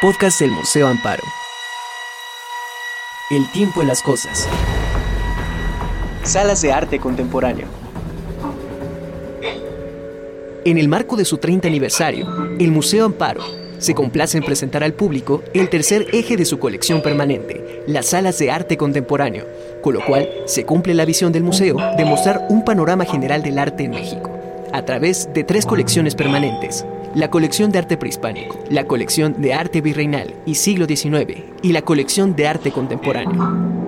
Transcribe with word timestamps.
podcast 0.00 0.40
del 0.40 0.50
Museo 0.50 0.86
Amparo. 0.86 1.22
El 3.30 3.46
tiempo 3.52 3.82
en 3.82 3.88
las 3.88 4.00
cosas. 4.00 4.48
Salas 6.22 6.62
de 6.62 6.72
arte 6.72 6.98
contemporáneo. 6.98 7.66
En 10.64 10.78
el 10.78 10.88
marco 10.88 11.16
de 11.16 11.26
su 11.26 11.36
30 11.36 11.68
aniversario, 11.68 12.26
el 12.58 12.70
Museo 12.70 13.04
Amparo 13.04 13.42
se 13.76 13.94
complace 13.94 14.38
en 14.38 14.44
presentar 14.44 14.82
al 14.82 14.94
público 14.94 15.42
el 15.52 15.68
tercer 15.68 16.06
eje 16.14 16.38
de 16.38 16.46
su 16.46 16.58
colección 16.58 17.02
permanente, 17.02 17.82
las 17.86 18.06
salas 18.06 18.38
de 18.38 18.50
arte 18.50 18.78
contemporáneo, 18.78 19.46
con 19.82 19.92
lo 19.92 20.06
cual 20.06 20.30
se 20.46 20.64
cumple 20.64 20.94
la 20.94 21.04
visión 21.04 21.30
del 21.30 21.42
museo 21.42 21.76
de 21.98 22.06
mostrar 22.06 22.46
un 22.48 22.64
panorama 22.64 23.04
general 23.04 23.42
del 23.42 23.58
arte 23.58 23.84
en 23.84 23.90
México, 23.90 24.30
a 24.72 24.82
través 24.86 25.28
de 25.34 25.44
tres 25.44 25.66
colecciones 25.66 26.14
permanentes, 26.14 26.86
la 27.14 27.28
colección 27.30 27.72
de 27.72 27.78
arte 27.78 27.96
prehispánico, 27.96 28.56
la 28.68 28.86
colección 28.86 29.40
de 29.40 29.52
arte 29.52 29.80
virreinal 29.80 30.34
y 30.46 30.54
siglo 30.54 30.86
XIX 30.86 31.42
y 31.62 31.72
la 31.72 31.82
colección 31.82 32.36
de 32.36 32.46
arte 32.46 32.70
contemporáneo. 32.70 33.80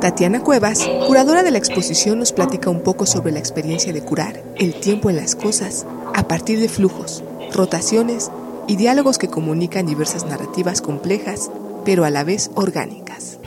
Tatiana 0.00 0.40
Cuevas, 0.40 0.86
curadora 1.06 1.42
de 1.42 1.50
la 1.50 1.58
exposición, 1.58 2.18
nos 2.18 2.32
platica 2.32 2.70
un 2.70 2.82
poco 2.82 3.06
sobre 3.06 3.32
la 3.32 3.38
experiencia 3.38 3.92
de 3.92 4.02
curar 4.02 4.42
el 4.56 4.74
tiempo 4.74 5.10
en 5.10 5.16
las 5.16 5.34
cosas 5.34 5.86
a 6.14 6.28
partir 6.28 6.60
de 6.60 6.68
flujos, 6.68 7.22
rotaciones 7.52 8.30
y 8.66 8.76
diálogos 8.76 9.18
que 9.18 9.28
comunican 9.28 9.86
diversas 9.86 10.26
narrativas 10.26 10.82
complejas, 10.82 11.50
pero 11.84 12.04
a 12.04 12.10
la 12.10 12.24
vez 12.24 12.50
orgánicas. 12.54 13.38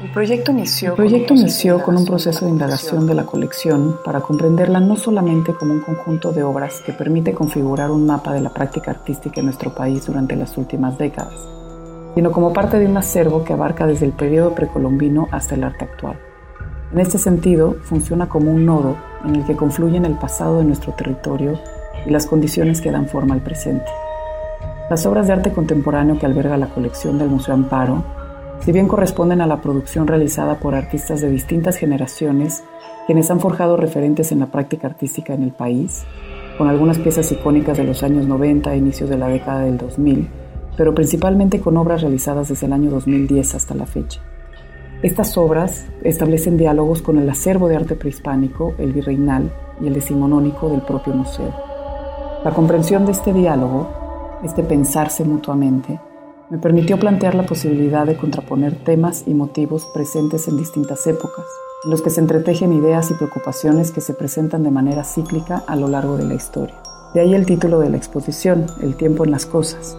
El 0.00 0.12
proyecto 0.12 0.52
inició, 0.52 1.82
con 1.82 1.96
un 1.96 2.04
proceso 2.04 2.44
de 2.44 2.52
indagación 2.52 3.04
de 3.08 3.14
la 3.14 3.26
colección 3.26 3.96
para 4.04 4.20
comprenderla 4.20 4.78
no 4.78 4.94
solamente 4.94 5.54
como 5.54 5.72
un 5.72 5.80
conjunto 5.80 6.30
de 6.30 6.44
obras 6.44 6.80
que 6.86 6.92
permite 6.92 7.34
configurar 7.34 7.90
un 7.90 8.06
mapa 8.06 8.32
de 8.32 8.40
la 8.40 8.50
práctica 8.50 8.92
artística 8.92 9.40
en 9.40 9.46
nuestro 9.46 9.74
país 9.74 10.06
durante 10.06 10.36
las 10.36 10.56
últimas 10.56 10.96
décadas, 10.98 11.34
sino 12.14 12.30
como 12.30 12.52
parte 12.52 12.78
de 12.78 12.86
un 12.86 12.96
acervo 12.96 13.42
que 13.42 13.54
abarca 13.54 13.88
desde 13.88 14.06
el 14.06 14.12
periodo 14.12 14.54
precolombino 14.54 15.26
hasta 15.32 15.56
el 15.56 15.64
arte 15.64 15.86
actual. 15.86 16.16
En 16.92 17.00
este 17.00 17.18
sentido, 17.18 17.74
funciona 17.82 18.28
como 18.28 18.52
un 18.52 18.64
nodo 18.64 18.96
en 19.24 19.34
el 19.34 19.44
que 19.46 19.56
confluyen 19.56 20.04
el 20.04 20.14
pasado 20.14 20.58
de 20.58 20.64
nuestro 20.64 20.92
territorio 20.92 21.58
y 22.06 22.10
las 22.10 22.26
condiciones 22.26 22.80
que 22.80 22.92
dan 22.92 23.08
forma 23.08 23.34
al 23.34 23.42
presente. 23.42 23.90
Las 24.90 25.04
obras 25.06 25.26
de 25.26 25.32
arte 25.32 25.50
contemporáneo 25.50 26.20
que 26.20 26.26
alberga 26.26 26.56
la 26.56 26.68
colección 26.68 27.18
del 27.18 27.30
Museo 27.30 27.54
Amparo 27.54 28.04
si 28.60 28.72
bien 28.72 28.88
corresponden 28.88 29.40
a 29.40 29.46
la 29.46 29.60
producción 29.60 30.06
realizada 30.06 30.58
por 30.58 30.74
artistas 30.74 31.20
de 31.20 31.30
distintas 31.30 31.76
generaciones, 31.76 32.64
quienes 33.06 33.30
han 33.30 33.40
forjado 33.40 33.76
referentes 33.76 34.32
en 34.32 34.40
la 34.40 34.46
práctica 34.46 34.88
artística 34.88 35.32
en 35.32 35.42
el 35.42 35.52
país, 35.52 36.04
con 36.58 36.68
algunas 36.68 36.98
piezas 36.98 37.30
icónicas 37.32 37.78
de 37.78 37.84
los 37.84 38.02
años 38.02 38.26
90 38.26 38.72
e 38.72 38.76
inicios 38.76 39.08
de 39.08 39.16
la 39.16 39.28
década 39.28 39.60
del 39.60 39.78
2000, 39.78 40.28
pero 40.76 40.94
principalmente 40.94 41.60
con 41.60 41.76
obras 41.76 42.02
realizadas 42.02 42.48
desde 42.48 42.66
el 42.66 42.72
año 42.72 42.90
2010 42.90 43.54
hasta 43.54 43.74
la 43.74 43.86
fecha. 43.86 44.20
Estas 45.02 45.38
obras 45.38 45.86
establecen 46.02 46.56
diálogos 46.56 47.02
con 47.02 47.18
el 47.18 47.30
acervo 47.30 47.68
de 47.68 47.76
arte 47.76 47.94
prehispánico, 47.94 48.74
el 48.78 48.92
virreinal 48.92 49.52
y 49.80 49.86
el 49.86 49.94
decimonónico 49.94 50.68
del 50.68 50.82
propio 50.82 51.14
museo. 51.14 51.54
La 52.44 52.50
comprensión 52.50 53.06
de 53.06 53.12
este 53.12 53.32
diálogo, 53.32 53.88
este 54.42 54.64
pensarse 54.64 55.24
mutuamente, 55.24 56.00
me 56.50 56.58
permitió 56.58 56.98
plantear 56.98 57.34
la 57.34 57.44
posibilidad 57.44 58.06
de 58.06 58.16
contraponer 58.16 58.74
temas 58.74 59.24
y 59.26 59.34
motivos 59.34 59.86
presentes 59.86 60.48
en 60.48 60.56
distintas 60.56 61.06
épocas, 61.06 61.44
en 61.84 61.90
los 61.90 62.00
que 62.00 62.10
se 62.10 62.20
entretejen 62.20 62.72
ideas 62.72 63.10
y 63.10 63.14
preocupaciones 63.14 63.90
que 63.90 64.00
se 64.00 64.14
presentan 64.14 64.62
de 64.62 64.70
manera 64.70 65.04
cíclica 65.04 65.62
a 65.66 65.76
lo 65.76 65.88
largo 65.88 66.16
de 66.16 66.24
la 66.24 66.34
historia. 66.34 66.74
De 67.12 67.20
ahí 67.20 67.34
el 67.34 67.44
título 67.44 67.80
de 67.80 67.90
la 67.90 67.98
exposición, 67.98 68.66
El 68.80 68.96
tiempo 68.96 69.24
en 69.24 69.30
las 69.30 69.44
cosas, 69.44 69.96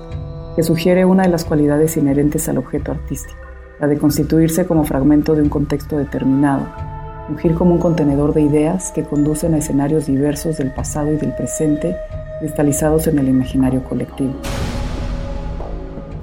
que 0.56 0.64
sugiere 0.64 1.06
una 1.06 1.24
de 1.24 1.30
las 1.30 1.46
cualidades 1.46 1.98
inherentes 1.98 2.50
al 2.50 2.58
objeto 2.58 2.92
artístico, 2.92 3.40
la 3.80 3.88
de 3.88 3.98
constituirse 3.98 4.66
como 4.66 4.84
fragmento 4.84 5.36
de 5.36 5.44
un 5.44 5.50
contexto 5.50 5.98
determinado, 5.98 6.68
fungir 7.28 7.54
como 7.54 7.76
un 7.76 7.80
contenedor 7.80 8.34
de 8.34 8.42
ideas 8.42 8.92
que 8.92 9.04
conducen 9.04 9.54
a 9.54 9.60
escenarios 9.60 10.08
diversos 10.08 10.58
del 10.58 10.74
pasado 10.74 11.14
y 11.14 11.18
del 11.18 11.36
presente, 11.36 11.96
cristalizados 12.40 13.06
en 13.06 13.20
el 13.20 13.30
imaginario 13.30 13.84
colectivo. 13.84 14.34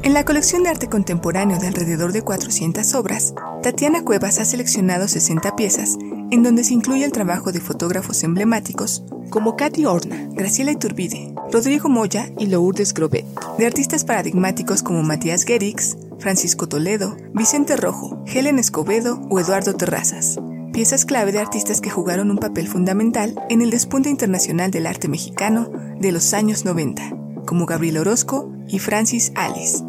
En 0.07 0.15
la 0.15 0.25
colección 0.25 0.63
de 0.63 0.69
arte 0.69 0.87
contemporáneo 0.87 1.59
de 1.59 1.67
alrededor 1.67 2.13
de 2.13 2.23
400 2.23 2.95
obras, 2.95 3.35
Tatiana 3.61 4.05
Cuevas 4.05 4.39
ha 4.39 4.45
seleccionado 4.45 5.09
60 5.09 5.57
piezas, 5.57 5.99
en 6.31 6.45
donde 6.45 6.63
se 6.63 6.75
incluye 6.75 7.05
el 7.05 7.11
trabajo 7.11 7.51
de 7.51 7.61
fotógrafos 7.61 8.23
emblemáticos 8.23 9.03
como 9.31 9.57
Katy 9.57 9.85
Orna, 9.85 10.29
Graciela 10.31 10.71
Iturbide, 10.71 11.35
Rodrigo 11.51 11.89
Moya 11.89 12.31
y 12.39 12.47
Lourdes 12.47 12.95
Grobet, 12.95 13.27
de 13.59 13.67
artistas 13.67 14.05
paradigmáticos 14.05 14.85
como 14.85 15.03
Matías 15.03 15.45
Guerix, 15.45 15.97
Francisco 16.21 16.69
Toledo, 16.69 17.17
Vicente 17.35 17.77
Rojo, 17.77 18.23
Helen 18.29 18.61
Escobedo 18.61 19.21
o 19.29 19.41
Eduardo 19.41 19.75
Terrazas, 19.75 20.39
piezas 20.73 21.05
clave 21.05 21.33
de 21.33 21.41
artistas 21.41 21.81
que 21.81 21.91
jugaron 21.91 22.31
un 22.31 22.39
papel 22.39 22.69
fundamental 22.69 23.35
en 23.51 23.61
el 23.61 23.71
despunte 23.71 24.09
internacional 24.09 24.71
del 24.71 24.87
arte 24.87 25.09
mexicano 25.09 25.69
de 25.99 26.13
los 26.13 26.33
años 26.33 26.65
90, 26.65 27.43
como 27.45 27.67
Gabriel 27.67 27.99
Orozco 27.99 28.53
y 28.69 28.79
Francis 28.79 29.33
Alice. 29.35 29.83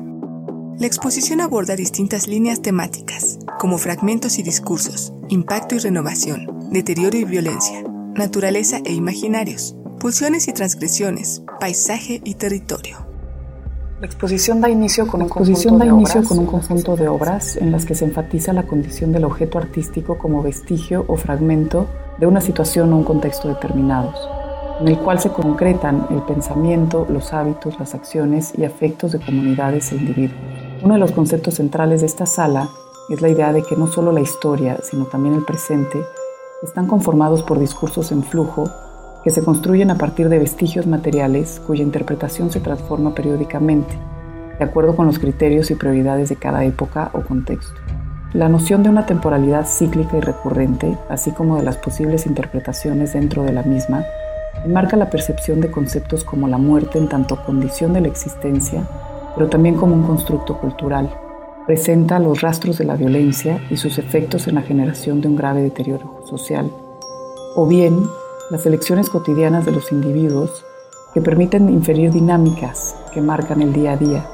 La 0.80 0.86
exposición 0.86 1.42
aborda 1.42 1.76
distintas 1.76 2.28
líneas 2.28 2.62
temáticas, 2.62 3.40
como 3.58 3.80
fragmentos 3.80 4.38
y 4.38 4.44
discursos, 4.44 5.12
impacto 5.28 5.74
y 5.74 5.80
renovación, 5.80 6.70
deterioro 6.72 7.18
y 7.18 7.24
violencia, 7.24 7.84
naturaleza 8.14 8.78
e 8.86 8.94
imaginarios, 8.94 9.76
pulsiones 10.00 10.48
y 10.48 10.54
transgresiones, 10.54 11.42
paisaje 11.60 12.22
y 12.24 12.36
territorio. 12.36 12.98
La 14.00 14.06
exposición 14.06 14.62
da 14.62 14.70
inicio 14.70 15.08
con 15.08 15.24
un, 15.24 15.30
conjunto, 15.30 15.80
de 15.80 15.88
inicio 15.88 16.24
con 16.24 16.38
un 16.38 16.46
conjunto 16.46 16.96
de 16.96 17.08
obras 17.08 17.58
en 17.58 17.72
las 17.72 17.84
que 17.84 17.96
se 17.96 18.06
enfatiza 18.06 18.54
la 18.54 18.68
condición 18.68 19.12
del 19.12 19.26
objeto 19.26 19.58
artístico 19.58 20.20
como 20.20 20.44
vestigio 20.44 21.06
o 21.08 21.18
fragmento 21.18 21.88
de 22.20 22.28
una 22.28 22.40
situación 22.40 22.94
o 22.94 22.98
un 22.98 23.04
contexto 23.04 23.48
determinados, 23.48 24.30
en 24.80 24.90
el 24.90 25.00
cual 25.00 25.20
se 25.20 25.32
concretan 25.32 26.06
el 26.12 26.22
pensamiento, 26.22 27.08
los 27.10 27.34
hábitos, 27.34 27.80
las 27.80 27.96
acciones 27.96 28.54
y 28.56 28.64
afectos 28.64 29.14
de 29.14 29.20
comunidades 29.20 29.92
e 29.92 29.96
individuos. 29.96 30.67
Uno 30.82 30.94
de 30.94 31.00
los 31.00 31.12
conceptos 31.12 31.56
centrales 31.56 32.02
de 32.02 32.08
esta 32.08 32.28
sala 32.28 32.70
es 33.10 33.22
la 33.22 33.30
idea 33.30 33.52
de 33.52 33.64
que 33.64 33.76
no 33.76 33.88
solo 33.88 34.12
la 34.12 34.22
historia, 34.22 34.78
sino 34.84 35.06
también 35.06 35.34
el 35.34 35.44
presente, 35.44 36.00
están 36.62 36.86
conformados 36.86 37.42
por 37.42 37.58
discursos 37.58 38.12
en 38.12 38.24
flujo 38.24 38.70
que 39.24 39.32
se 39.32 39.44
construyen 39.44 39.90
a 39.90 39.98
partir 39.98 40.30
de 40.30 40.38
vestigios 40.38 40.86
materiales 40.86 41.60
cuya 41.66 41.82
interpretación 41.82 42.52
se 42.52 42.60
transforma 42.60 43.16
periódicamente, 43.16 43.98
de 44.60 44.66
acuerdo 44.66 44.96
con 44.96 45.08
los 45.08 45.18
criterios 45.18 45.72
y 45.72 45.76
prioridades 45.76 46.30
de 46.30 46.36
cada 46.36 46.64
época 46.64 47.10
o 47.14 47.22
contexto. 47.22 47.74
La 48.34 48.48
noción 48.48 48.84
de 48.84 48.90
una 48.90 49.08
temporalidad 49.08 49.66
cíclica 49.66 50.18
y 50.18 50.22
recurrente, 50.22 50.96
así 51.10 51.32
como 51.32 51.58
de 51.58 51.64
las 51.64 51.78
posibles 51.78 52.28
interpretaciones 52.28 53.14
dentro 53.14 53.42
de 53.44 53.54
la 53.54 53.64
misma, 53.64 54.06
enmarca 54.64 54.96
la 54.96 55.10
percepción 55.10 55.60
de 55.60 55.72
conceptos 55.72 56.24
como 56.24 56.48
la 56.48 56.60
muerte 56.60 57.00
en 57.00 57.10
tanto 57.10 57.44
condición 57.44 57.94
de 57.94 58.02
la 58.02 58.10
existencia 58.10 58.88
pero 59.38 59.50
también 59.50 59.76
como 59.76 59.94
un 59.94 60.04
constructo 60.04 60.58
cultural. 60.58 61.10
Presenta 61.68 62.18
los 62.18 62.42
rastros 62.42 62.80
de 62.80 62.86
la 62.86 62.96
violencia 62.96 63.62
y 63.70 63.78
sus 63.78 64.00
efectos 64.00 64.48
en 64.48 64.56
la 64.56 64.64
generación 64.64 65.22
de 65.22 65.28
un 65.28 65.36
grave 65.36 65.62
deterioro 65.62 66.24
social. 66.28 66.72
O 67.56 67.68
bien, 67.68 68.02
las 68.50 68.66
elecciones 68.66 69.10
cotidianas 69.10 69.66
de 69.66 69.74
los 69.74 69.92
individuos 69.92 70.66
que 71.14 71.22
permiten 71.22 71.70
inferir 71.70 72.12
dinámicas 72.12 72.96
que 73.14 73.22
marcan 73.22 73.62
el 73.62 73.74
día 73.74 73.92
a 73.92 73.98
día, 73.98 74.26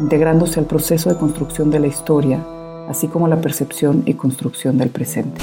integrándose 0.00 0.58
al 0.58 0.66
proceso 0.66 1.08
de 1.08 1.18
construcción 1.18 1.70
de 1.70 1.78
la 1.78 1.86
historia, 1.86 2.44
así 2.88 3.06
como 3.06 3.28
la 3.28 3.40
percepción 3.40 4.02
y 4.06 4.14
construcción 4.14 4.76
del 4.76 4.90
presente. 4.90 5.40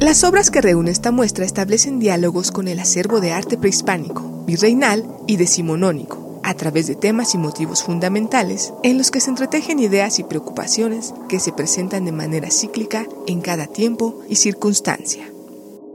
Las 0.00 0.24
obras 0.24 0.50
que 0.50 0.60
reúne 0.60 0.90
esta 0.90 1.12
muestra 1.12 1.44
establecen 1.44 2.00
diálogos 2.00 2.50
con 2.50 2.68
el 2.68 2.80
acervo 2.80 3.20
de 3.20 3.32
arte 3.32 3.56
prehispánico, 3.56 4.44
virreinal 4.46 5.04
y 5.26 5.36
decimonónico, 5.36 6.25
a 6.46 6.54
través 6.54 6.86
de 6.86 6.94
temas 6.94 7.34
y 7.34 7.38
motivos 7.38 7.82
fundamentales 7.82 8.72
en 8.84 8.98
los 8.98 9.10
que 9.10 9.18
se 9.18 9.30
entretejen 9.30 9.80
ideas 9.80 10.20
y 10.20 10.24
preocupaciones 10.24 11.12
que 11.28 11.40
se 11.40 11.52
presentan 11.52 12.04
de 12.04 12.12
manera 12.12 12.52
cíclica 12.52 13.04
en 13.26 13.40
cada 13.40 13.66
tiempo 13.66 14.20
y 14.28 14.36
circunstancia. 14.36 15.24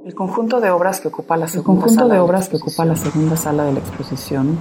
El 0.05 0.13
conjunto 0.13 0.59
de 0.59 0.69
obras 0.69 0.99
que 0.99 1.07
ocupa 1.07 1.37
la 1.37 1.47
segunda, 1.47 1.87
sala, 1.87 2.15
de 2.15 2.19
obras 2.19 2.49
que 2.49 2.57
ocupa 2.57 2.83
la 2.83 2.97
segunda 2.97 3.37
sala 3.37 3.63
de 3.63 3.71
la 3.71 3.79
exposición 3.79 4.57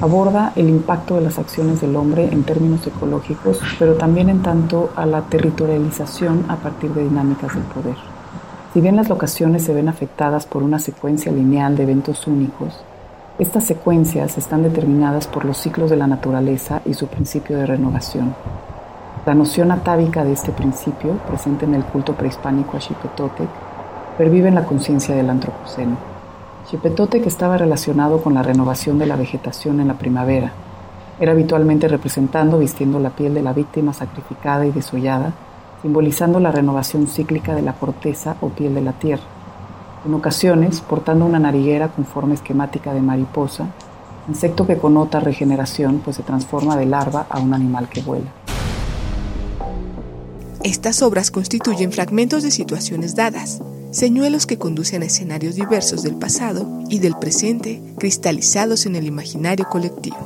aborda 0.00 0.52
el 0.56 0.70
impacto 0.70 1.16
de 1.16 1.20
las 1.20 1.38
acciones 1.38 1.82
del 1.82 1.96
hombre 1.96 2.30
en 2.32 2.42
términos 2.44 2.86
ecológicos, 2.86 3.60
pero 3.78 3.94
también 3.94 4.30
en 4.30 4.42
tanto 4.42 4.90
a 4.96 5.04
la 5.04 5.22
territorialización 5.22 6.46
a 6.48 6.56
partir 6.56 6.94
de 6.94 7.04
dinámicas 7.04 7.54
del 7.54 7.64
poder. 7.64 7.96
Si 8.72 8.80
bien 8.80 8.96
las 8.96 9.10
locaciones 9.10 9.64
se 9.64 9.74
ven 9.74 9.88
afectadas 9.88 10.46
por 10.46 10.62
una 10.62 10.78
secuencia 10.78 11.30
lineal 11.30 11.76
de 11.76 11.82
eventos 11.82 12.26
únicos, 12.26 12.80
estas 13.38 13.64
secuencias 13.64 14.38
están 14.38 14.62
determinadas 14.62 15.26
por 15.26 15.44
los 15.44 15.58
ciclos 15.58 15.90
de 15.90 15.96
la 15.96 16.06
naturaleza 16.06 16.80
y 16.86 16.94
su 16.94 17.06
principio 17.06 17.58
de 17.58 17.66
renovación. 17.66 18.34
La 19.26 19.34
noción 19.34 19.70
atávica 19.72 20.24
de 20.24 20.32
este 20.32 20.52
principio, 20.52 21.18
presente 21.28 21.66
en 21.66 21.74
el 21.74 21.84
culto 21.84 22.14
prehispánico 22.14 22.78
a 22.78 22.80
Xipetotec, 22.80 23.48
pervive 24.16 24.48
en 24.48 24.54
la 24.54 24.64
conciencia 24.64 25.14
del 25.14 25.28
antropoceno. 25.28 25.98
Xipetotec 26.70 27.26
estaba 27.26 27.58
relacionado 27.58 28.22
con 28.22 28.32
la 28.32 28.42
renovación 28.42 28.98
de 28.98 29.06
la 29.06 29.16
vegetación 29.16 29.80
en 29.80 29.88
la 29.88 29.94
primavera, 29.94 30.52
Era 31.18 31.32
habitualmente 31.32 31.88
representando 31.88 32.58
vistiendo 32.58 32.98
la 32.98 33.10
piel 33.10 33.34
de 33.34 33.42
la 33.42 33.52
víctima 33.52 33.92
sacrificada 33.92 34.66
y 34.66 34.70
desollada, 34.70 35.32
simbolizando 35.82 36.40
la 36.40 36.52
renovación 36.52 37.06
cíclica 37.06 37.54
de 37.54 37.62
la 37.62 37.72
corteza 37.74 38.36
o 38.40 38.48
piel 38.48 38.74
de 38.74 38.82
la 38.82 38.92
tierra. 38.92 39.35
En 40.04 40.14
ocasiones, 40.14 40.80
portando 40.80 41.24
una 41.24 41.38
nariguera 41.38 41.88
con 41.88 42.04
forma 42.04 42.34
esquemática 42.34 42.92
de 42.94 43.00
mariposa, 43.00 43.66
insecto 44.28 44.66
que 44.66 44.76
connota 44.76 45.20
regeneración, 45.20 46.00
pues 46.04 46.16
se 46.16 46.22
transforma 46.22 46.76
de 46.76 46.86
larva 46.86 47.26
a 47.28 47.40
un 47.40 47.54
animal 47.54 47.88
que 47.88 48.02
vuela. 48.02 48.30
Estas 50.62 51.02
obras 51.02 51.30
constituyen 51.30 51.92
fragmentos 51.92 52.42
de 52.42 52.50
situaciones 52.50 53.14
dadas, 53.14 53.62
señuelos 53.92 54.46
que 54.46 54.58
conducen 54.58 55.02
a 55.02 55.06
escenarios 55.06 55.54
diversos 55.54 56.02
del 56.02 56.16
pasado 56.16 56.66
y 56.88 56.98
del 56.98 57.16
presente, 57.16 57.80
cristalizados 57.98 58.84
en 58.86 58.96
el 58.96 59.06
imaginario 59.06 59.68
colectivo. 59.68 60.16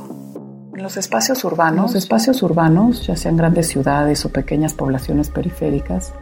En 0.73 0.81
los 0.81 0.97
espacios 0.97 1.43
urbanos, 1.43 1.93
los 1.93 2.03
espacios 2.03 2.41
urbanos, 2.41 3.05
ya 3.05 3.15
sean 3.15 3.37
grandes 3.37 3.67
ciudades 3.67 4.25
o 4.25 4.29
pequeñas 4.29 4.73
poblaciones 4.73 5.29
periféricas, 5.29 6.13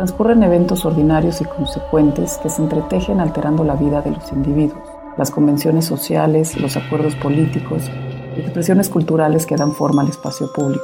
transcurren 0.00 0.42
eventos 0.42 0.86
ordinarios 0.86 1.42
y 1.42 1.44
consecuentes 1.44 2.38
que 2.38 2.48
se 2.48 2.62
entretejen 2.62 3.20
alterando 3.20 3.64
la 3.64 3.74
vida 3.74 4.00
de 4.00 4.12
los 4.12 4.32
individuos, 4.32 4.80
las 5.18 5.30
convenciones 5.30 5.84
sociales, 5.84 6.58
los 6.58 6.78
acuerdos 6.78 7.16
políticos 7.16 7.90
expresiones 8.34 8.88
culturales 8.88 9.44
que 9.44 9.56
dan 9.56 9.72
forma 9.72 10.00
al 10.00 10.08
espacio 10.08 10.50
público. 10.54 10.82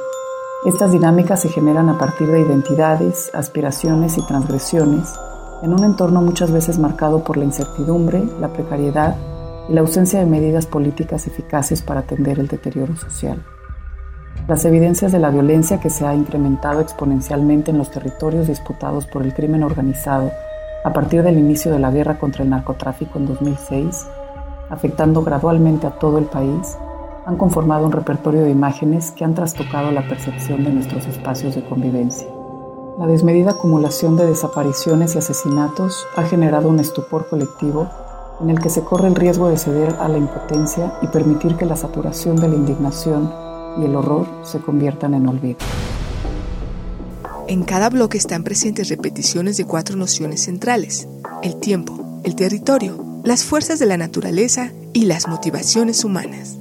Estas 0.67 0.91
dinámicas 0.91 1.41
se 1.41 1.49
generan 1.49 1.89
a 1.89 1.97
partir 1.97 2.27
de 2.27 2.41
identidades, 2.41 3.31
aspiraciones 3.33 4.19
y 4.19 4.27
transgresiones 4.27 5.15
en 5.63 5.73
un 5.73 5.83
entorno 5.83 6.21
muchas 6.21 6.51
veces 6.51 6.77
marcado 6.77 7.23
por 7.23 7.37
la 7.37 7.45
incertidumbre, 7.45 8.23
la 8.39 8.53
precariedad 8.53 9.15
y 9.67 9.73
la 9.73 9.81
ausencia 9.81 10.19
de 10.19 10.27
medidas 10.27 10.67
políticas 10.67 11.25
eficaces 11.25 11.81
para 11.81 12.01
atender 12.01 12.37
el 12.37 12.47
deterioro 12.47 12.95
social. 12.95 13.43
Las 14.45 14.63
evidencias 14.65 15.11
de 15.11 15.19
la 15.19 15.29
violencia 15.29 15.79
que 15.79 15.89
se 15.89 16.05
ha 16.05 16.13
incrementado 16.13 16.81
exponencialmente 16.81 17.71
en 17.71 17.77
los 17.77 17.91
territorios 17.91 18.47
disputados 18.47 19.05
por 19.05 19.23
el 19.23 19.33
crimen 19.33 19.63
organizado 19.63 20.31
a 20.83 20.93
partir 20.93 21.23
del 21.23 21.37
inicio 21.37 21.71
de 21.71 21.79
la 21.79 21.91
guerra 21.91 22.17
contra 22.17 22.43
el 22.43 22.49
narcotráfico 22.49 23.19
en 23.19 23.27
2006, 23.27 24.07
afectando 24.69 25.21
gradualmente 25.21 25.85
a 25.85 25.91
todo 25.91 26.17
el 26.17 26.25
país, 26.25 26.77
han 27.25 27.35
conformado 27.35 27.85
un 27.85 27.91
repertorio 27.91 28.43
de 28.43 28.51
imágenes 28.51 29.11
que 29.11 29.25
han 29.25 29.35
trastocado 29.35 29.91
la 29.91 30.07
percepción 30.07 30.63
de 30.63 30.71
nuestros 30.71 31.05
espacios 31.07 31.55
de 31.55 31.65
convivencia. 31.65 32.27
La 32.97 33.05
desmedida 33.05 33.51
acumulación 33.51 34.15
de 34.15 34.25
desapariciones 34.25 35.13
y 35.13 35.17
asesinatos 35.17 36.07
ha 36.15 36.23
generado 36.23 36.69
un 36.69 36.79
estupor 36.79 37.27
colectivo 37.27 37.89
en 38.39 38.49
el 38.49 38.59
que 38.59 38.69
se 38.69 38.83
corre 38.83 39.07
el 39.07 39.15
riesgo 39.15 39.49
de 39.49 39.57
ceder 39.57 39.95
a 39.99 40.07
la 40.07 40.17
impotencia 40.17 40.93
y 41.01 41.07
permitir 41.07 41.57
que 41.57 41.65
la 41.65 41.75
saturación 41.75 42.37
de 42.37 42.47
la 42.47 42.55
indignación 42.55 43.29
y 43.79 43.85
el 43.85 43.95
horror 43.95 44.27
se 44.43 44.59
conviertan 44.59 45.13
en 45.13 45.27
olvido. 45.27 45.57
En 47.47 47.63
cada 47.63 47.89
bloque 47.89 48.17
están 48.17 48.43
presentes 48.43 48.89
repeticiones 48.89 49.55
de 49.57 49.65
cuatro 49.65 49.95
nociones 49.95 50.43
centrales, 50.43 51.07
el 51.43 51.55
tiempo, 51.55 52.21
el 52.23 52.35
territorio, 52.35 53.21
las 53.23 53.45
fuerzas 53.45 53.79
de 53.79 53.85
la 53.85 53.97
naturaleza 53.97 54.71
y 54.93 55.05
las 55.05 55.27
motivaciones 55.27 56.03
humanas. 56.03 56.57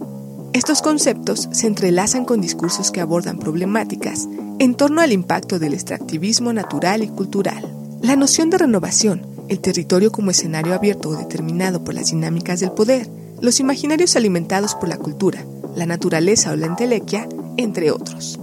Estos 0.52 0.82
conceptos 0.82 1.48
se 1.52 1.66
entrelazan 1.66 2.24
con 2.24 2.40
discursos 2.40 2.90
que 2.90 3.00
abordan 3.00 3.38
problemáticas 3.38 4.28
en 4.58 4.74
torno 4.74 5.00
al 5.00 5.12
impacto 5.12 5.58
del 5.58 5.74
extractivismo 5.74 6.52
natural 6.52 7.02
y 7.02 7.08
cultural. 7.08 7.64
La 8.00 8.16
noción 8.16 8.48
de 8.48 8.58
renovación, 8.58 9.26
el 9.48 9.60
territorio 9.60 10.12
como 10.12 10.30
escenario 10.30 10.74
abierto 10.74 11.10
o 11.10 11.16
determinado 11.16 11.84
por 11.84 11.94
las 11.94 12.10
dinámicas 12.10 12.60
del 12.60 12.72
poder, 12.72 13.08
los 13.40 13.60
imaginarios 13.60 14.16
alimentados 14.16 14.74
por 14.74 14.88
la 14.88 14.96
cultura, 14.96 15.44
la 15.76 15.84
naturaleza 15.84 16.52
o 16.52 16.56
la 16.56 16.66
entelequia, 16.66 17.28
entre 17.58 17.90
otros. 17.90 18.40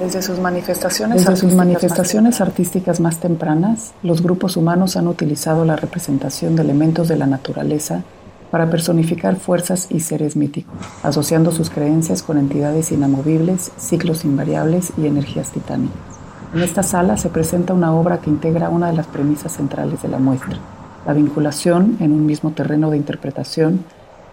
Desde 0.00 0.22
sus 0.22 0.38
manifestaciones, 0.38 1.18
Desde 1.18 1.36
sus 1.36 1.52
manifestaciones 1.52 2.40
artísticas 2.40 3.00
más 3.00 3.20
tempranas, 3.20 3.92
los 4.02 4.22
grupos 4.22 4.56
humanos 4.56 4.96
han 4.96 5.06
utilizado 5.06 5.66
la 5.66 5.76
representación 5.76 6.56
de 6.56 6.62
elementos 6.62 7.06
de 7.06 7.18
la 7.18 7.26
naturaleza 7.26 8.02
para 8.50 8.70
personificar 8.70 9.36
fuerzas 9.36 9.88
y 9.90 10.00
seres 10.00 10.36
míticos, 10.36 10.74
asociando 11.02 11.52
sus 11.52 11.68
creencias 11.68 12.22
con 12.22 12.38
entidades 12.38 12.92
inamovibles, 12.92 13.72
ciclos 13.76 14.24
invariables 14.24 14.94
y 14.96 15.06
energías 15.06 15.50
titánicas. 15.50 15.98
En 16.54 16.62
esta 16.62 16.82
sala 16.82 17.18
se 17.18 17.28
presenta 17.28 17.74
una 17.74 17.94
obra 17.94 18.22
que 18.22 18.30
integra 18.30 18.70
una 18.70 18.90
de 18.90 18.96
las 18.96 19.06
premisas 19.06 19.52
centrales 19.52 20.00
de 20.00 20.08
la 20.08 20.18
muestra, 20.18 20.56
la 21.06 21.12
vinculación 21.12 21.98
en 22.00 22.12
un 22.12 22.24
mismo 22.24 22.52
terreno 22.52 22.90
de 22.90 22.96
interpretación 22.96 23.84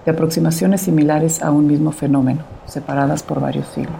de 0.07 0.11
aproximaciones 0.11 0.79
similares 0.79 1.43
a 1.43 1.51
un 1.51 1.67
mismo 1.67 1.91
fenómeno, 1.91 2.39
separadas 2.65 3.23
por 3.23 3.41
varios 3.41 3.67
siglos. 3.67 3.99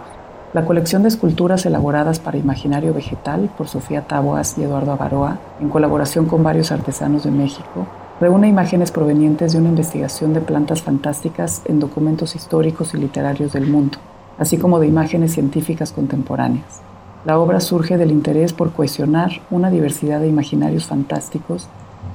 La 0.53 0.63
colección 0.63 1.01
de 1.01 1.09
esculturas 1.09 1.65
elaboradas 1.65 2.19
para 2.21 2.37
imaginario 2.37 2.93
vegetal 2.93 3.49
por 3.57 3.67
Sofía 3.67 4.07
Taboas 4.07 4.57
y 4.57 4.63
Eduardo 4.63 4.93
Avaroa, 4.93 5.37
en 5.59 5.67
colaboración 5.67 6.25
con 6.25 6.43
varios 6.43 6.71
artesanos 6.71 7.25
de 7.25 7.31
México, 7.31 7.87
reúne 8.21 8.47
imágenes 8.47 8.89
provenientes 8.89 9.51
de 9.51 9.59
una 9.59 9.67
investigación 9.67 10.33
de 10.33 10.39
plantas 10.39 10.81
fantásticas 10.81 11.61
en 11.65 11.81
documentos 11.81 12.37
históricos 12.37 12.93
y 12.93 12.99
literarios 12.99 13.51
del 13.51 13.67
mundo, 13.67 13.97
así 14.39 14.57
como 14.57 14.79
de 14.79 14.87
imágenes 14.87 15.33
científicas 15.33 15.91
contemporáneas. 15.91 16.79
La 17.25 17.37
obra 17.37 17.59
surge 17.59 17.97
del 17.97 18.11
interés 18.11 18.53
por 18.53 18.71
cohesionar 18.71 19.41
una 19.51 19.69
diversidad 19.69 20.21
de 20.21 20.29
imaginarios 20.29 20.85
fantásticos 20.85 21.67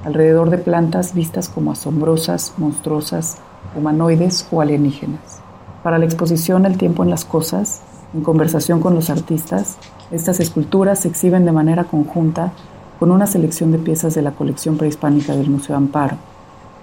alrededor 0.03 0.49
de 0.49 0.57
plantas 0.57 1.13
vistas 1.13 1.47
como 1.47 1.71
asombrosas, 1.71 2.55
monstruosas, 2.57 3.37
humanoides 3.75 4.47
o 4.51 4.61
alienígenas. 4.61 5.39
Para 5.83 5.97
la 5.97 6.05
exposición 6.05 6.65
El 6.65 6.77
tiempo 6.77 7.03
en 7.03 7.09
las 7.09 7.25
cosas, 7.25 7.81
en 8.13 8.21
conversación 8.21 8.79
con 8.79 8.95
los 8.95 9.09
artistas, 9.09 9.77
estas 10.11 10.39
esculturas 10.39 10.99
se 10.99 11.07
exhiben 11.07 11.45
de 11.45 11.51
manera 11.51 11.85
conjunta 11.85 12.51
con 12.99 13.11
una 13.11 13.27
selección 13.27 13.71
de 13.71 13.79
piezas 13.79 14.13
de 14.13 14.21
la 14.21 14.31
colección 14.31 14.77
prehispánica 14.77 15.35
del 15.35 15.49
Museo 15.49 15.75
Amparo, 15.75 16.17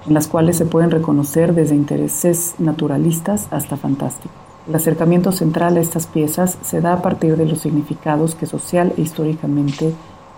en 0.07 0.15
las 0.15 0.27
cuales 0.27 0.57
se 0.57 0.67
pueden 0.67 0.91
reconocer 0.91 1.55
desde 1.55 1.77
intereses 1.77 2.55
naturalistas 2.59 3.47
hasta 3.51 3.77
fantásticos. 3.77 4.37
El 4.69 4.75
acercamiento 4.75 5.33
central 5.33 5.77
a 5.77 5.81
estas 5.81 6.07
piezas 6.07 6.59
se 6.63 6.81
da 6.81 6.93
a 6.93 7.03
partir 7.03 7.37
de 7.37 7.47
los 7.47 7.61
significados 7.61 8.35
que 8.35 8.47
social 8.47 8.93
e 8.97 9.03
históricamente 9.03 9.95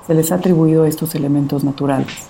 se 0.07 0.15
les 0.15 0.31
ha 0.33 0.37
atribuido 0.37 0.85
a 0.85 0.89
estos 0.89 1.15
elementos 1.15 1.65
naturales, 1.65 2.27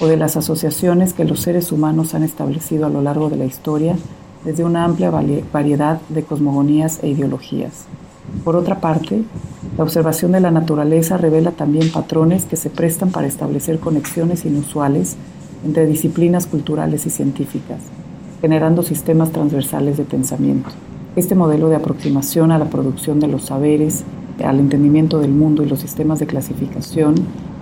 o 0.00 0.06
de 0.06 0.16
las 0.16 0.36
asociaciones 0.36 1.12
que 1.12 1.24
los 1.24 1.40
seres 1.40 1.72
humanos 1.72 2.14
han 2.14 2.22
establecido 2.22 2.86
a 2.86 2.90
lo 2.90 3.02
largo 3.02 3.30
de 3.30 3.36
la 3.36 3.44
historia 3.44 3.96
desde 4.44 4.64
una 4.64 4.84
amplia 4.84 5.10
variedad 5.10 6.00
de 6.08 6.22
cosmogonías 6.22 7.02
e 7.02 7.08
ideologías. 7.08 7.86
Por 8.44 8.56
otra 8.56 8.80
parte, 8.80 9.22
la 9.76 9.84
observación 9.84 10.32
de 10.32 10.40
la 10.40 10.50
naturaleza 10.50 11.16
revela 11.16 11.50
también 11.50 11.90
patrones 11.90 12.44
que 12.44 12.56
se 12.56 12.70
prestan 12.70 13.10
para 13.10 13.26
establecer 13.26 13.78
conexiones 13.78 14.44
inusuales 14.44 15.16
entre 15.64 15.86
disciplinas 15.86 16.46
culturales 16.46 17.06
y 17.06 17.10
científicas, 17.10 17.80
generando 18.40 18.82
sistemas 18.82 19.32
transversales 19.32 19.96
de 19.96 20.04
pensamiento. 20.04 20.70
Este 21.16 21.34
modelo 21.34 21.68
de 21.68 21.76
aproximación 21.76 22.52
a 22.52 22.58
la 22.58 22.66
producción 22.66 23.20
de 23.20 23.28
los 23.28 23.46
saberes, 23.46 24.04
al 24.44 24.60
entendimiento 24.60 25.18
del 25.18 25.32
mundo 25.32 25.62
y 25.62 25.68
los 25.68 25.80
sistemas 25.80 26.18
de 26.18 26.26
clasificación, 26.26 27.14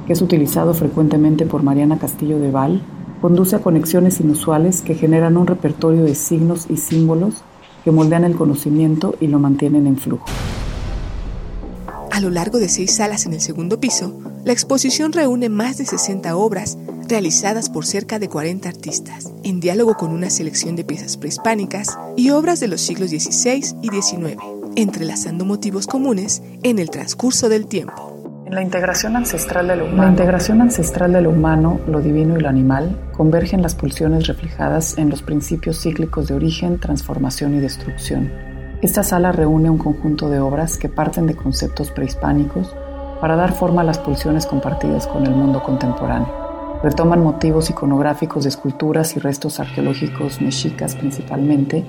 que 0.06 0.12
es 0.12 0.22
utilizado 0.22 0.74
frecuentemente 0.74 1.46
por 1.46 1.62
Mariana 1.62 1.98
Castillo 1.98 2.38
de 2.38 2.50
Val, 2.50 2.82
conduce 3.20 3.56
a 3.56 3.60
conexiones 3.60 4.20
inusuales 4.20 4.82
que 4.82 4.94
generan 4.94 5.36
un 5.36 5.46
repertorio 5.46 6.04
de 6.04 6.14
signos 6.14 6.66
y 6.68 6.76
símbolos 6.76 7.42
que 7.82 7.90
moldean 7.90 8.24
el 8.24 8.36
conocimiento 8.36 9.14
y 9.20 9.28
lo 9.28 9.38
mantienen 9.38 9.86
en 9.86 9.96
flujo. 9.96 10.26
A 12.10 12.20
lo 12.20 12.30
largo 12.30 12.58
de 12.58 12.68
seis 12.68 12.94
salas 12.94 13.26
en 13.26 13.32
el 13.32 13.40
segundo 13.40 13.80
piso, 13.80 14.14
la 14.44 14.52
exposición 14.52 15.12
reúne 15.12 15.48
más 15.48 15.78
de 15.78 15.84
60 15.84 16.36
obras 16.36 16.78
realizadas 17.08 17.68
por 17.68 17.84
cerca 17.86 18.18
de 18.18 18.28
40 18.28 18.68
artistas, 18.68 19.32
en 19.42 19.60
diálogo 19.60 19.94
con 19.94 20.12
una 20.12 20.30
selección 20.30 20.76
de 20.76 20.84
piezas 20.84 21.16
prehispánicas 21.16 21.98
y 22.16 22.30
obras 22.30 22.60
de 22.60 22.68
los 22.68 22.80
siglos 22.80 23.10
XVI 23.10 23.64
y 23.82 23.88
XIX, 23.88 24.36
entrelazando 24.76 25.44
motivos 25.44 25.86
comunes 25.86 26.42
en 26.62 26.78
el 26.78 26.90
transcurso 26.90 27.48
del 27.48 27.66
tiempo. 27.66 28.13
La 28.54 28.62
integración 28.62 29.16
ancestral 29.16 29.66
de 29.68 29.76
lo 29.76 29.84
humano, 29.84 30.02
la 30.02 30.08
integración 30.08 30.62
ancestral 30.62 31.12
de 31.12 31.20
lo 31.20 31.30
humano, 31.30 31.80
lo 31.86 32.00
divino 32.00 32.38
y 32.38 32.40
lo 32.40 32.48
animal 32.48 32.96
convergen 33.12 33.60
las 33.62 33.74
pulsiones 33.74 34.26
reflejadas 34.26 34.96
en 34.96 35.10
los 35.10 35.22
principios 35.22 35.80
cíclicos 35.80 36.28
de 36.28 36.34
origen, 36.34 36.78
transformación 36.78 37.54
y 37.54 37.60
destrucción 37.60 38.30
esta 38.84 39.02
sala 39.02 39.32
reúne 39.32 39.70
un 39.70 39.78
conjunto 39.78 40.28
de 40.28 40.40
obras 40.40 40.76
que 40.76 40.90
parten 40.90 41.26
de 41.26 41.34
conceptos 41.34 41.90
prehispánicos 41.90 42.76
para 43.18 43.34
dar 43.34 43.54
forma 43.54 43.80
a 43.80 43.84
las 43.84 43.98
pulsiones 43.98 44.44
compartidas 44.44 45.06
con 45.06 45.24
el 45.24 45.34
mundo 45.34 45.62
contemporáneo. 45.62 46.28
Retoman 46.82 47.22
motivos 47.22 47.70
iconográficos 47.70 48.44
de 48.44 48.50
esculturas 48.50 49.16
y 49.16 49.20
restos 49.20 49.58
arqueológicos 49.58 50.42
mexicas 50.42 50.96
principalmente, 50.96 51.82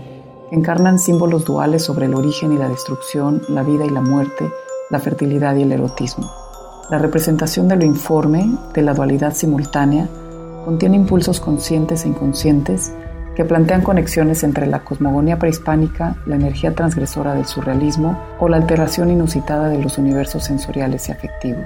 que 0.50 0.55
encarnan 0.55 0.98
símbolos 0.98 1.43
duales 1.43 1.84
sobre 1.84 2.05
el 2.05 2.15
origen 2.15 2.53
y 2.53 2.57
la 2.57 2.69
destrucción, 2.69 3.41
la 3.50 3.63
vida 3.63 3.84
y 3.84 3.89
la 3.89 4.00
muerte, 4.00 4.50
la 4.89 5.00
fertilidad 5.00 5.53
y 5.57 5.63
el 5.63 5.74
erotismo. 5.74 6.45
La 6.89 7.00
representación 7.00 7.68
de 7.68 7.77
lo 7.77 7.84
informe, 7.84 8.58
de 8.74 8.84
la 8.84 8.94
dualidad 8.94 9.34
simultánea, 9.34 10.08
contiene 10.65 10.98
impulsos 10.98 11.39
conscientes 11.39 12.06
e 12.06 12.10
inconscientes 12.10 12.92
que 13.36 13.44
plantean 13.44 13.82
conexiones 13.82 14.44
entre 14.44 14.68
la 14.68 14.84
cosmogonía 14.84 15.39
prehispánica, 15.39 16.15
la 16.27 16.36
energía 16.36 16.75
transgresora 16.75 17.34
del 17.34 17.46
surrealismo 17.46 18.22
o 18.39 18.50
la 18.50 18.58
alteración 18.58 19.10
inusitada 19.10 19.68
de 19.70 19.82
los 19.82 19.98
universos 19.98 20.44
sensoriales 20.44 21.10
y 21.10 21.12
afectivos. 21.12 21.65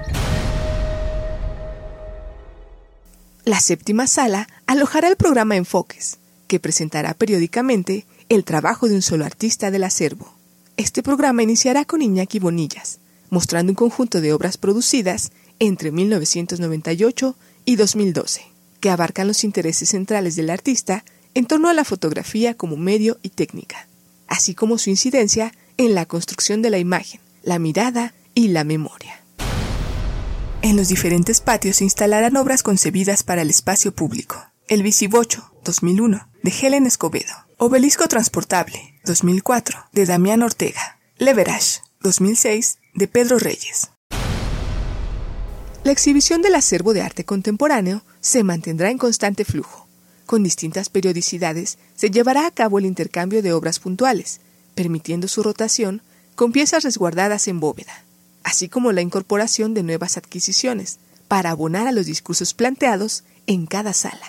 La 3.44 3.60
séptima 3.60 4.06
sala 4.06 4.48
alojará 4.66 5.08
el 5.08 5.16
programa 5.16 5.56
Enfoques, 5.56 6.18
que 6.46 6.60
presentará 6.60 7.12
periódicamente 7.12 8.06
el 8.30 8.44
trabajo 8.44 8.88
de 8.88 8.94
un 8.94 9.02
solo 9.02 9.26
artista 9.26 9.70
del 9.70 9.84
acervo. 9.84 10.32
Este 10.78 11.02
programa 11.02 11.42
iniciará 11.42 11.84
con 11.84 12.00
Iñaki 12.00 12.38
Bonillas, 12.38 12.99
mostrando 13.30 13.72
un 13.72 13.76
conjunto 13.76 14.20
de 14.20 14.32
obras 14.32 14.58
producidas 14.58 15.32
entre 15.58 15.90
1998 15.90 17.36
y 17.64 17.76
2012, 17.76 18.42
que 18.80 18.90
abarcan 18.90 19.28
los 19.28 19.44
intereses 19.44 19.90
centrales 19.90 20.36
del 20.36 20.50
artista 20.50 21.04
en 21.34 21.46
torno 21.46 21.68
a 21.68 21.74
la 21.74 21.84
fotografía 21.84 22.54
como 22.54 22.76
medio 22.76 23.18
y 23.22 23.30
técnica, 23.30 23.88
así 24.26 24.54
como 24.54 24.78
su 24.78 24.90
incidencia 24.90 25.52
en 25.76 25.94
la 25.94 26.06
construcción 26.06 26.62
de 26.62 26.70
la 26.70 26.78
imagen, 26.78 27.20
la 27.42 27.58
mirada 27.58 28.14
y 28.34 28.48
la 28.48 28.64
memoria. 28.64 29.20
En 30.62 30.76
los 30.76 30.88
diferentes 30.88 31.40
patios 31.40 31.76
se 31.76 31.84
instalarán 31.84 32.36
obras 32.36 32.62
concebidas 32.62 33.22
para 33.22 33.42
el 33.42 33.48
espacio 33.48 33.94
público. 33.94 34.44
El 34.68 34.82
Bicibocho, 34.82 35.50
2001, 35.64 36.28
de 36.42 36.50
Helen 36.50 36.86
Escobedo. 36.86 37.32
Obelisco 37.56 38.08
Transportable, 38.08 38.94
2004, 39.04 39.78
de 39.92 40.04
Damián 40.04 40.42
Ortega. 40.42 40.98
Leverage, 41.16 41.80
2006, 42.00 42.79
de 42.94 43.08
Pedro 43.08 43.38
Reyes. 43.38 43.90
La 45.82 45.92
exhibición 45.92 46.42
del 46.42 46.54
acervo 46.54 46.92
de 46.92 47.02
arte 47.02 47.24
contemporáneo 47.24 48.02
se 48.20 48.44
mantendrá 48.44 48.90
en 48.90 48.98
constante 48.98 49.44
flujo. 49.44 49.86
Con 50.26 50.42
distintas 50.42 50.90
periodicidades 50.90 51.78
se 51.96 52.10
llevará 52.10 52.46
a 52.46 52.50
cabo 52.50 52.78
el 52.78 52.86
intercambio 52.86 53.42
de 53.42 53.52
obras 53.52 53.80
puntuales, 53.80 54.40
permitiendo 54.74 55.26
su 55.26 55.42
rotación 55.42 56.02
con 56.34 56.52
piezas 56.52 56.84
resguardadas 56.84 57.48
en 57.48 57.60
bóveda, 57.60 58.04
así 58.44 58.68
como 58.68 58.92
la 58.92 59.00
incorporación 59.00 59.74
de 59.74 59.82
nuevas 59.82 60.16
adquisiciones 60.16 60.98
para 61.28 61.50
abonar 61.50 61.86
a 61.86 61.92
los 61.92 62.06
discursos 62.06 62.54
planteados 62.54 63.24
en 63.46 63.66
cada 63.66 63.92
sala. 63.92 64.26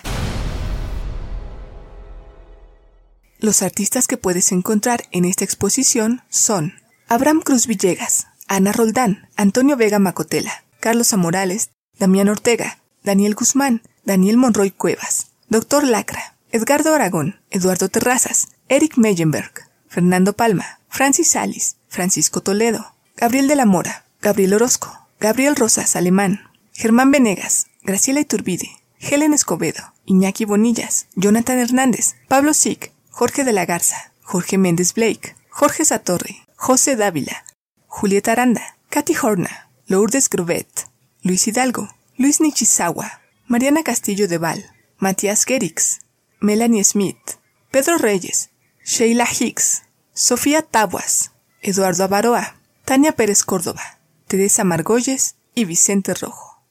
Los 3.38 3.60
artistas 3.62 4.06
que 4.06 4.16
puedes 4.16 4.52
encontrar 4.52 5.04
en 5.10 5.24
esta 5.24 5.44
exposición 5.44 6.22
son 6.30 6.74
Abraham 7.08 7.40
Cruz 7.40 7.66
Villegas, 7.66 8.28
Ana 8.54 8.70
Roldán, 8.70 9.30
Antonio 9.34 9.78
Vega 9.78 9.98
Macotela, 9.98 10.64
Carlos 10.78 11.14
Amorales, 11.14 11.70
Damián 11.98 12.28
Ortega, 12.28 12.82
Daniel 13.02 13.34
Guzmán, 13.34 13.80
Daniel 14.04 14.36
Monroy 14.36 14.72
Cuevas, 14.72 15.28
Doctor 15.48 15.84
Lacra, 15.84 16.36
Edgardo 16.50 16.94
Aragón, 16.94 17.40
Eduardo 17.48 17.88
Terrazas, 17.88 18.48
Eric 18.68 18.98
Meyenberg, 18.98 19.52
Fernando 19.88 20.34
Palma, 20.34 20.80
Francis 20.90 21.28
Salis, 21.28 21.76
Francisco 21.88 22.42
Toledo, 22.42 22.94
Gabriel 23.16 23.48
de 23.48 23.56
la 23.56 23.64
Mora, 23.64 24.04
Gabriel 24.20 24.52
Orozco, 24.52 24.98
Gabriel 25.18 25.56
Rosas 25.56 25.96
Alemán, 25.96 26.50
Germán 26.74 27.10
Venegas, 27.10 27.68
Graciela 27.82 28.20
Iturbide, 28.20 28.68
Helen 28.98 29.32
Escobedo, 29.32 29.94
Iñaki 30.04 30.44
Bonillas, 30.44 31.06
Jonathan 31.14 31.58
Hernández, 31.58 32.16
Pablo 32.28 32.52
Sick, 32.52 32.92
Jorge 33.08 33.44
de 33.44 33.54
la 33.54 33.64
Garza, 33.64 34.12
Jorge 34.20 34.58
Méndez 34.58 34.92
Blake, 34.92 35.36
Jorge 35.48 35.86
Satorre, 35.86 36.46
José 36.54 36.96
Dávila, 36.96 37.46
Julieta 37.94 38.32
Aranda, 38.32 38.78
Katy 38.88 39.14
Horna, 39.14 39.68
Lourdes 39.86 40.30
Grubet, 40.30 40.88
Luis 41.22 41.46
Hidalgo, 41.46 41.90
Luis 42.16 42.40
Nichizawa, 42.40 43.20
Mariana 43.46 43.84
Castillo 43.84 44.26
de 44.26 44.38
Val, 44.38 44.64
Matías 44.98 45.44
Gerix, 45.44 46.00
Melanie 46.40 46.84
Smith, 46.84 47.36
Pedro 47.70 47.98
Reyes, 47.98 48.50
Sheila 48.82 49.26
Hicks, 49.38 49.82
Sofía 50.14 50.62
Tabuas, 50.62 51.32
Eduardo 51.60 52.04
Avaroa, 52.04 52.56
Tania 52.86 53.12
Pérez 53.12 53.44
Córdoba, 53.44 53.98
Teresa 54.26 54.64
Margolles 54.64 55.36
y 55.54 55.66
Vicente 55.66 56.14
Rojo. 56.14 56.64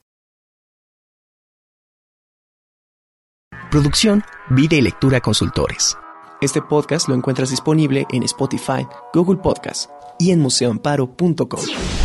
Producción, 3.70 4.24
Vida 4.50 4.74
y 4.74 4.82
Lectura 4.82 5.20
Consultores. 5.20 5.96
Este 6.42 6.60
podcast 6.60 7.08
lo 7.08 7.14
encuentras 7.14 7.50
disponible 7.50 8.04
en 8.10 8.24
Spotify, 8.24 8.84
Google 9.14 9.40
Podcast 9.40 9.88
y 10.18 10.32
en 10.32 10.40
museoamparo.com. 10.40 12.01